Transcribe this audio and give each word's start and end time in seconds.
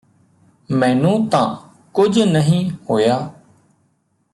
ਮੈਨੂੰ 0.69 1.29
ਤਾਂ 1.29 1.55
ਕੁੱਝ 1.93 2.19
ਨਹੀਂ 2.19 2.71
ਹੋਇਆ 2.89 3.29